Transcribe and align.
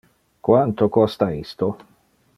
Quanto 0.47 0.87
costa 0.95 1.29
isto? 1.43 1.69